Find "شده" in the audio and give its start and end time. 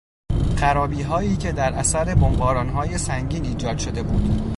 3.77-4.03